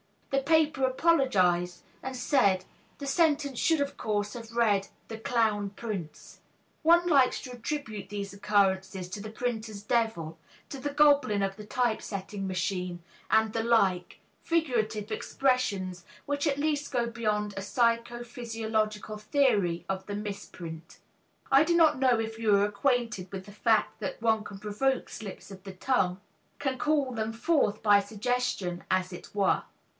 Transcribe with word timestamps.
The 0.31 0.39
paper 0.41 0.85
apologized 0.85 1.83
and 2.01 2.15
said, 2.15 2.65
"The 2.97 3.05
sentence 3.05 3.59
should, 3.59 3.81
of 3.81 3.97
course, 3.97 4.33
have 4.33 4.53
read 4.55 4.87
'The 5.09 5.19
Clown 5.19 5.71
Prince.'" 5.71 6.39
One 6.81 7.05
likes 7.05 7.39
to 7.41 7.51
attribute 7.51 8.09
these 8.09 8.33
occurrences 8.33 9.07
to 9.09 9.21
the 9.21 9.29
printer's 9.29 9.83
devil, 9.83 10.39
to 10.69 10.79
the 10.79 10.89
goblin 10.89 11.43
of 11.43 11.55
the 11.57 11.65
typesetting 11.65 12.47
machine, 12.47 13.03
and 13.29 13.53
the 13.53 13.61
like 13.61 14.21
figurative 14.41 15.11
expressions 15.11 16.05
which 16.25 16.47
at 16.47 16.57
least 16.57 16.91
go 16.91 17.07
beyond 17.07 17.53
a 17.55 17.61
psycho 17.61 18.23
physiological 18.23 19.17
theory 19.17 19.85
of 19.87 20.05
the 20.07 20.15
misprint. 20.15 20.97
I 21.51 21.63
do 21.63 21.75
not 21.75 21.99
know 21.99 22.17
if 22.19 22.39
you 22.39 22.55
are 22.55 22.65
acquainted 22.65 23.31
with 23.31 23.45
the 23.45 23.51
fact 23.51 23.99
that 23.99 24.19
one 24.21 24.43
can 24.45 24.57
provoke 24.59 25.09
slips 25.09 25.51
of 25.51 25.63
the 25.63 25.73
tongue, 25.73 26.19
can 26.57 26.79
call 26.79 27.11
them 27.11 27.33
forth 27.33 27.83
by 27.83 27.99
suggestion, 27.99 28.83
as 28.89 29.13
it 29.13 29.35
were. 29.35 29.63